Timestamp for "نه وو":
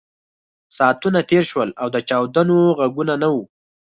3.21-3.43